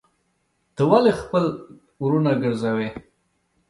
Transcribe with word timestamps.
ته 0.75 0.81
ولي 0.91 1.13
خپل 1.21 1.43
وروڼه 2.03 2.31
ګرځوې. 2.43 2.89